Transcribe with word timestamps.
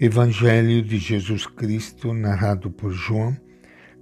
Evangelho 0.00 0.82
de 0.82 0.98
Jesus 0.98 1.46
Cristo, 1.46 2.12
narrado 2.12 2.68
por 2.68 2.90
João, 2.90 3.36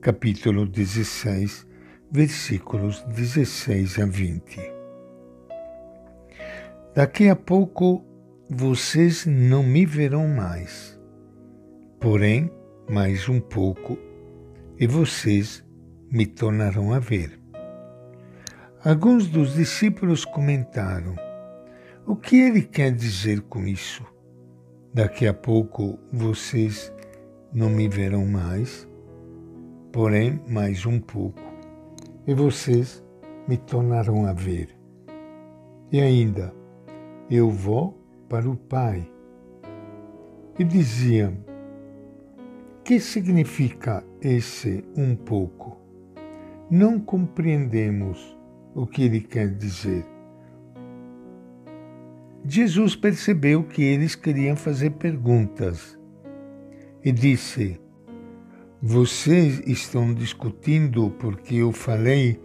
capítulo 0.00 0.64
16, 0.64 1.66
versículos 2.12 3.02
16 3.08 3.98
a 3.98 4.06
20. 4.06 4.72
Daqui 6.94 7.28
a 7.28 7.34
pouco 7.34 8.04
vocês 8.48 9.26
não 9.26 9.64
me 9.64 9.84
verão 9.84 10.28
mais, 10.28 10.96
porém, 11.98 12.48
mais 12.88 13.28
um 13.28 13.40
pouco, 13.40 13.98
e 14.78 14.86
vocês 14.86 15.66
me 16.08 16.24
tornarão 16.24 16.92
a 16.92 17.00
ver. 17.00 17.36
Alguns 18.84 19.26
dos 19.26 19.54
discípulos 19.54 20.24
comentaram: 20.24 21.16
O 22.06 22.14
que 22.14 22.36
ele 22.36 22.62
quer 22.62 22.92
dizer 22.92 23.40
com 23.40 23.66
isso? 23.66 24.06
Daqui 24.92 25.28
a 25.28 25.32
pouco 25.32 26.00
vocês 26.12 26.92
não 27.52 27.70
me 27.70 27.88
verão 27.88 28.26
mais, 28.26 28.88
porém 29.92 30.40
mais 30.48 30.84
um 30.84 30.98
pouco, 30.98 31.40
e 32.26 32.34
vocês 32.34 33.00
me 33.46 33.56
tornarão 33.56 34.26
a 34.26 34.32
ver. 34.32 34.76
E 35.92 36.00
ainda, 36.00 36.52
eu 37.30 37.48
vou 37.50 38.02
para 38.28 38.50
o 38.50 38.56
Pai. 38.56 39.08
E 40.58 40.64
diziam, 40.64 41.36
que 42.82 42.98
significa 42.98 44.04
esse 44.20 44.84
um 44.96 45.14
pouco? 45.14 45.80
Não 46.68 46.98
compreendemos 46.98 48.36
o 48.74 48.88
que 48.88 49.04
ele 49.04 49.20
quer 49.20 49.54
dizer. 49.54 50.04
Jesus 52.52 52.96
percebeu 52.96 53.62
que 53.62 53.80
eles 53.80 54.16
queriam 54.16 54.56
fazer 54.56 54.90
perguntas 54.90 55.96
e 57.04 57.12
disse: 57.12 57.80
Vocês 58.82 59.62
estão 59.64 60.12
discutindo 60.12 61.12
porque 61.12 61.54
eu 61.54 61.70
falei, 61.70 62.42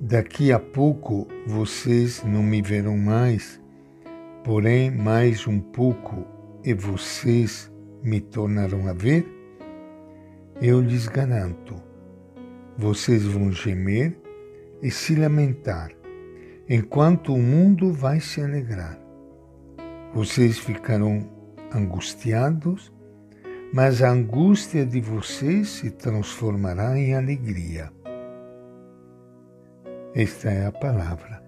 daqui 0.00 0.52
a 0.52 0.60
pouco 0.60 1.26
vocês 1.48 2.22
não 2.22 2.44
me 2.44 2.62
verão 2.62 2.96
mais, 2.96 3.60
porém, 4.44 4.88
mais 4.88 5.48
um 5.48 5.58
pouco 5.58 6.24
e 6.62 6.72
vocês 6.72 7.72
me 8.04 8.20
tornarão 8.20 8.86
a 8.86 8.92
ver? 8.92 9.26
Eu 10.62 10.80
lhes 10.80 11.08
garanto, 11.08 11.74
vocês 12.76 13.24
vão 13.24 13.50
gemer 13.50 14.16
e 14.80 14.92
se 14.92 15.16
lamentar 15.16 15.90
enquanto 16.68 17.34
o 17.34 17.42
mundo 17.42 17.92
vai 17.92 18.20
se 18.20 18.40
alegrar. 18.40 19.07
Vocês 20.14 20.58
ficarão 20.58 21.28
angustiados, 21.74 22.92
mas 23.72 24.02
a 24.02 24.10
angústia 24.10 24.86
de 24.86 25.00
vocês 25.00 25.68
se 25.68 25.90
transformará 25.90 26.98
em 26.98 27.14
alegria. 27.14 27.92
Esta 30.14 30.50
é 30.50 30.66
a 30.66 30.72
palavra 30.72 31.42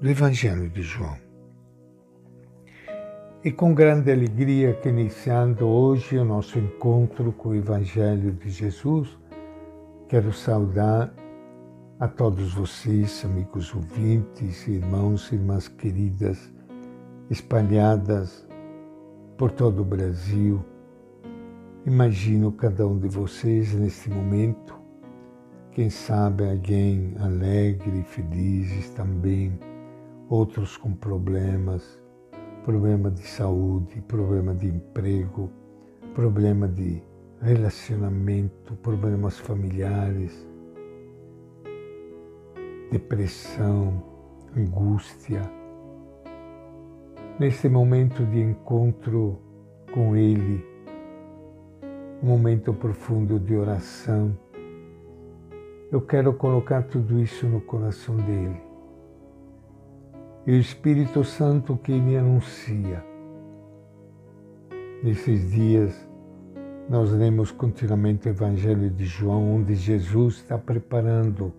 do 0.00 0.08
Evangelho 0.08 0.70
de 0.70 0.82
João. 0.82 1.16
E 3.42 3.50
com 3.50 3.74
grande 3.74 4.12
alegria 4.12 4.74
que 4.74 4.88
iniciando 4.88 5.66
hoje 5.66 6.16
o 6.18 6.24
nosso 6.24 6.58
encontro 6.58 7.32
com 7.32 7.48
o 7.48 7.54
Evangelho 7.54 8.32
de 8.32 8.48
Jesus, 8.48 9.18
quero 10.08 10.32
saudar 10.32 11.12
a 11.98 12.06
todos 12.06 12.54
vocês, 12.54 13.24
amigos 13.24 13.74
ouvintes, 13.74 14.66
irmãos 14.68 15.30
e 15.32 15.34
irmãs 15.34 15.68
queridas, 15.68 16.52
espalhadas 17.30 18.46
por 19.38 19.50
todo 19.52 19.82
o 19.82 19.84
Brasil. 19.84 20.62
Imagino 21.86 22.52
cada 22.52 22.86
um 22.86 22.98
de 22.98 23.08
vocês 23.08 23.72
neste 23.72 24.10
momento, 24.10 24.78
quem 25.72 25.88
sabe 25.88 26.44
alguém 26.44 27.14
alegre, 27.20 28.02
felizes 28.02 28.90
também, 28.90 29.58
outros 30.28 30.76
com 30.76 30.92
problemas, 30.92 32.02
problema 32.64 33.10
de 33.10 33.22
saúde, 33.22 34.02
problema 34.02 34.54
de 34.54 34.66
emprego, 34.66 35.48
problema 36.14 36.68
de 36.68 37.02
relacionamento, 37.40 38.74
problemas 38.82 39.38
familiares 39.38 40.50
depressão, 42.90 44.02
angústia. 44.56 45.59
Nesse 47.40 47.70
momento 47.70 48.22
de 48.26 48.38
encontro 48.38 49.40
com 49.94 50.14
Ele, 50.14 50.62
um 52.22 52.26
momento 52.26 52.74
profundo 52.74 53.40
de 53.40 53.56
oração, 53.56 54.36
eu 55.90 56.02
quero 56.02 56.34
colocar 56.34 56.82
tudo 56.82 57.18
isso 57.18 57.46
no 57.46 57.62
coração 57.62 58.14
dele. 58.18 58.60
E 60.46 60.52
o 60.52 60.54
Espírito 60.54 61.24
Santo 61.24 61.78
que 61.78 61.98
me 61.98 62.14
anuncia. 62.14 63.02
Nesses 65.02 65.50
dias, 65.50 66.06
nós 66.90 67.10
lemos 67.10 67.50
continuamente 67.50 68.28
o 68.28 68.32
Evangelho 68.32 68.90
de 68.90 69.06
João, 69.06 69.56
onde 69.56 69.74
Jesus 69.76 70.34
está 70.34 70.58
preparando 70.58 71.54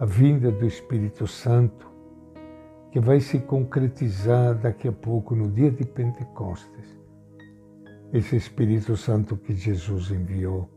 a 0.00 0.06
vinda 0.06 0.50
do 0.50 0.64
Espírito 0.64 1.26
Santo, 1.26 1.86
que 2.90 3.00
vai 3.00 3.20
se 3.20 3.38
concretizar 3.40 4.54
daqui 4.54 4.88
a 4.88 4.92
pouco 4.92 5.34
no 5.34 5.50
dia 5.50 5.70
de 5.70 5.84
Pentecostes. 5.84 6.98
Esse 8.12 8.36
Espírito 8.36 8.96
Santo 8.96 9.36
que 9.36 9.54
Jesus 9.54 10.10
enviou 10.10 10.68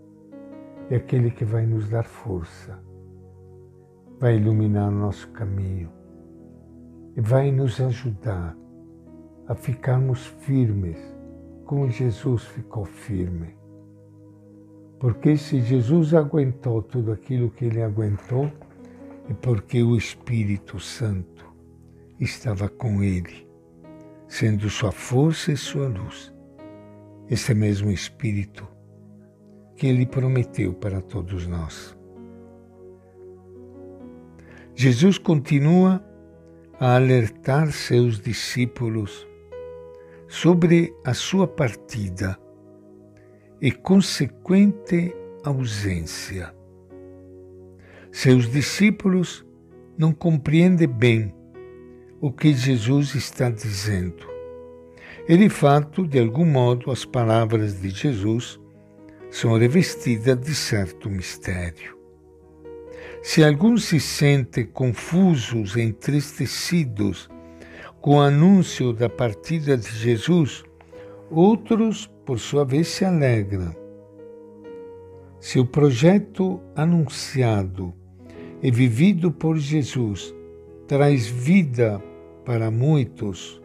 é 0.90 0.96
aquele 0.98 1.32
que 1.32 1.46
vai 1.46 1.66
nos 1.66 1.90
dar 1.90 2.04
força, 2.04 2.78
vai 4.20 4.36
iluminar 4.36 4.92
nosso 4.92 5.30
caminho 5.30 5.90
e 7.16 7.22
vai 7.22 7.52
nos 7.52 7.80
ajudar 7.80 8.58
a 9.48 9.56
ficarmos 9.56 10.26
firmes 10.26 10.98
como 11.66 11.90
Jesus 11.90 12.44
ficou 12.44 12.84
firme. 12.84 13.56
Porque 15.00 15.38
se 15.38 15.62
Jesus 15.62 16.14
aguentou 16.14 16.82
tudo 16.82 17.12
aquilo 17.12 17.50
que 17.50 17.66
ele 17.66 17.82
aguentou, 17.82 18.52
e 19.30 19.34
porque 19.34 19.82
o 19.82 19.96
Espírito 19.96 20.80
Santo 20.80 21.41
estava 22.22 22.70
com 22.70 23.04
ele, 23.04 23.48
sendo 24.28 24.70
sua 24.70 24.92
força 24.92 25.52
e 25.52 25.58
sua 25.58 25.88
luz. 25.88 26.32
Esse 27.28 27.54
mesmo 27.54 27.92
Espírito 27.92 28.68
que 29.76 29.88
ele 29.88 30.06
prometeu 30.06 30.74
para 30.74 31.02
todos 31.02 31.48
nós. 31.48 31.98
Jesus 34.76 35.18
continua 35.18 36.04
a 36.80 36.96
alertar 36.96 37.72
seus 37.72 38.20
discípulos 38.20 39.28
sobre 40.28 40.94
a 41.04 41.14
sua 41.14 41.48
partida 41.48 42.38
e 43.60 43.72
consequente 43.72 45.16
ausência. 45.44 46.54
Seus 48.12 48.50
discípulos 48.50 49.46
não 49.98 50.14
compreendem 50.14 50.88
bem 50.88 51.41
o 52.22 52.32
que 52.32 52.54
Jesus 52.54 53.16
está 53.16 53.50
dizendo. 53.50 54.30
E 55.28 55.36
de 55.36 55.50
fato, 55.50 56.06
de 56.06 56.20
algum 56.20 56.46
modo, 56.46 56.92
as 56.92 57.04
palavras 57.04 57.82
de 57.82 57.90
Jesus 57.90 58.60
são 59.32 59.58
revestidas 59.58 60.40
de 60.40 60.54
certo 60.54 61.10
mistério. 61.10 61.98
Se 63.24 63.44
alguns 63.44 63.86
se 63.86 64.00
sentem 64.00 64.66
confusos 64.66 65.76
e 65.76 65.82
entristecidos 65.82 67.28
com 68.00 68.18
o 68.18 68.22
anúncio 68.22 68.94
da 68.94 69.10
partida 69.10 69.76
de 69.76 69.90
Jesus, 69.90 70.64
outros, 71.30 72.06
por 72.24 72.40
sua 72.40 72.64
vez, 72.64 72.88
se 72.88 73.04
alegram. 73.04 73.76
Se 75.40 75.60
o 75.60 75.66
projeto 75.66 76.62
anunciado 76.76 77.92
e 78.62 78.70
vivido 78.70 79.32
por 79.32 79.58
Jesus 79.58 80.36
traz 80.88 81.26
vida 81.26 82.04
para 82.52 82.70
muitos. 82.70 83.62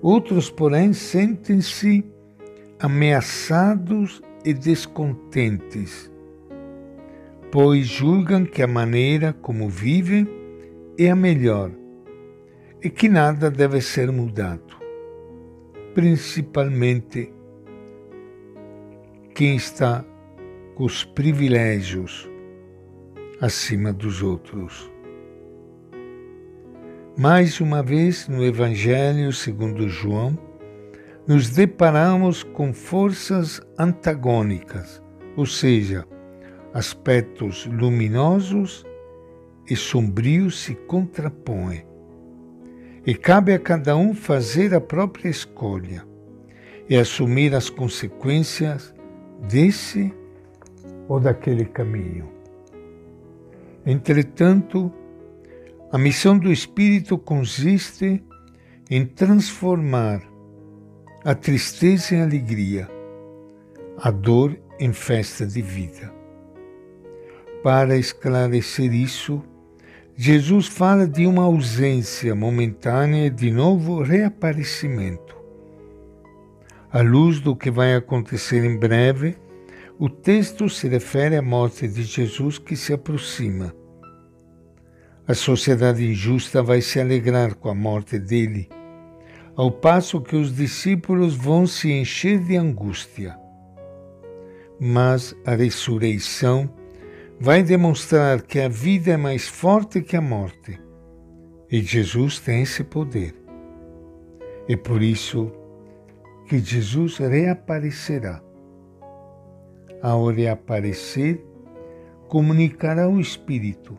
Outros, 0.00 0.48
porém, 0.48 0.92
sentem-se 0.92 2.04
ameaçados 2.78 4.22
e 4.44 4.54
descontentes, 4.54 6.08
pois 7.50 7.84
julgam 7.84 8.44
que 8.44 8.62
a 8.62 8.68
maneira 8.68 9.32
como 9.32 9.68
vivem 9.68 10.28
é 10.96 11.10
a 11.10 11.16
melhor 11.16 11.72
e 12.80 12.88
que 12.88 13.08
nada 13.08 13.50
deve 13.50 13.80
ser 13.80 14.12
mudado, 14.12 14.76
principalmente 15.92 17.34
quem 19.34 19.56
está 19.56 20.04
com 20.76 20.84
os 20.84 21.02
privilégios 21.04 22.30
acima 23.40 23.92
dos 23.92 24.22
outros. 24.22 24.91
Mais 27.16 27.60
uma 27.60 27.82
vez, 27.82 28.26
no 28.26 28.42
Evangelho 28.42 29.34
segundo 29.34 29.86
João, 29.86 30.38
nos 31.26 31.50
deparamos 31.50 32.42
com 32.42 32.72
forças 32.72 33.60
antagônicas, 33.78 35.02
ou 35.36 35.44
seja, 35.44 36.06
aspectos 36.72 37.66
luminosos 37.66 38.86
e 39.68 39.76
sombrios 39.76 40.58
se 40.60 40.74
contrapõem. 40.74 41.84
E 43.04 43.14
cabe 43.14 43.52
a 43.52 43.58
cada 43.58 43.94
um 43.94 44.14
fazer 44.14 44.74
a 44.74 44.80
própria 44.80 45.28
escolha 45.28 46.06
e 46.88 46.96
assumir 46.96 47.54
as 47.54 47.68
consequências 47.68 48.94
desse 49.46 50.14
ou 51.06 51.20
daquele 51.20 51.66
caminho. 51.66 52.30
Entretanto, 53.84 54.90
a 55.92 55.98
missão 55.98 56.38
do 56.38 56.50
Espírito 56.50 57.18
consiste 57.18 58.24
em 58.90 59.04
transformar 59.04 60.22
a 61.22 61.34
tristeza 61.34 62.14
em 62.14 62.22
alegria, 62.22 62.88
a 63.98 64.10
dor 64.10 64.58
em 64.80 64.90
festa 64.94 65.46
de 65.46 65.60
vida. 65.60 66.10
Para 67.62 67.98
esclarecer 67.98 68.90
isso, 68.94 69.44
Jesus 70.16 70.66
fala 70.66 71.06
de 71.06 71.26
uma 71.26 71.42
ausência 71.42 72.34
momentânea 72.34 73.26
e 73.26 73.30
de 73.30 73.50
novo 73.50 74.02
reaparecimento. 74.02 75.36
À 76.90 77.02
luz 77.02 77.38
do 77.38 77.54
que 77.54 77.70
vai 77.70 77.94
acontecer 77.94 78.64
em 78.64 78.78
breve, 78.78 79.36
o 79.98 80.08
texto 80.08 80.70
se 80.70 80.88
refere 80.88 81.36
à 81.36 81.42
morte 81.42 81.86
de 81.86 82.02
Jesus 82.02 82.56
que 82.56 82.76
se 82.76 82.94
aproxima. 82.94 83.81
A 85.26 85.34
sociedade 85.34 86.04
injusta 86.04 86.64
vai 86.64 86.80
se 86.80 87.00
alegrar 87.00 87.54
com 87.54 87.68
a 87.68 87.74
morte 87.74 88.18
dele, 88.18 88.68
ao 89.54 89.70
passo 89.70 90.20
que 90.20 90.34
os 90.34 90.52
discípulos 90.52 91.36
vão 91.36 91.64
se 91.64 91.92
encher 91.92 92.40
de 92.40 92.56
angústia. 92.56 93.38
Mas 94.80 95.32
a 95.46 95.54
ressurreição 95.54 96.68
vai 97.38 97.62
demonstrar 97.62 98.42
que 98.42 98.58
a 98.58 98.68
vida 98.68 99.12
é 99.12 99.16
mais 99.16 99.46
forte 99.46 100.02
que 100.02 100.16
a 100.16 100.20
morte. 100.20 100.80
E 101.70 101.80
Jesus 101.80 102.40
tem 102.40 102.62
esse 102.62 102.82
poder. 102.82 103.32
E 104.68 104.76
por 104.76 105.00
isso 105.02 105.52
que 106.48 106.58
Jesus 106.58 107.18
reaparecerá. 107.18 108.42
Ao 110.02 110.26
reaparecer, 110.26 111.40
comunicará 112.28 113.08
o 113.08 113.20
Espírito, 113.20 113.96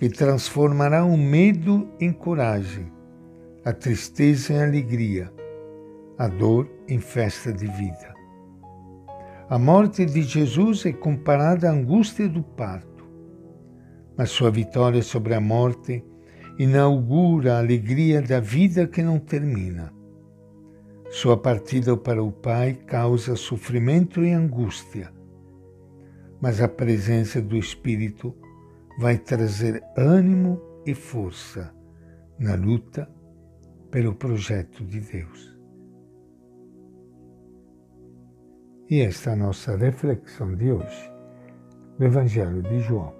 que 0.00 0.08
transformará 0.08 1.04
o 1.04 1.14
medo 1.14 1.86
em 2.00 2.10
coragem, 2.10 2.90
a 3.62 3.70
tristeza 3.70 4.54
em 4.54 4.62
alegria, 4.62 5.30
a 6.16 6.26
dor 6.26 6.70
em 6.88 6.98
festa 6.98 7.52
de 7.52 7.66
vida. 7.66 8.14
A 9.50 9.58
morte 9.58 10.06
de 10.06 10.22
Jesus 10.22 10.86
é 10.86 10.92
comparada 10.94 11.68
à 11.68 11.72
angústia 11.72 12.26
do 12.26 12.42
parto, 12.42 13.04
mas 14.16 14.30
sua 14.30 14.50
vitória 14.50 15.02
sobre 15.02 15.34
a 15.34 15.40
morte 15.40 16.02
inaugura 16.58 17.56
a 17.56 17.58
alegria 17.58 18.22
da 18.22 18.40
vida 18.40 18.86
que 18.86 19.02
não 19.02 19.18
termina. 19.18 19.92
Sua 21.10 21.36
partida 21.36 21.94
para 21.94 22.24
o 22.24 22.32
Pai 22.32 22.72
causa 22.86 23.36
sofrimento 23.36 24.24
e 24.24 24.32
angústia, 24.32 25.12
mas 26.40 26.58
a 26.62 26.68
presença 26.68 27.38
do 27.42 27.58
Espírito 27.58 28.34
vai 29.00 29.16
trazer 29.16 29.82
ânimo 29.96 30.60
e 30.84 30.94
força 30.94 31.74
na 32.38 32.54
luta 32.54 33.10
pelo 33.90 34.14
projeto 34.14 34.84
de 34.84 35.00
Deus. 35.00 35.58
E 38.90 39.00
esta 39.00 39.30
é 39.30 39.32
a 39.32 39.36
nossa 39.36 39.74
reflexão 39.74 40.54
de 40.54 40.70
hoje 40.70 41.10
do 41.98 42.04
Evangelho 42.04 42.62
de 42.62 42.78
João. 42.80 43.19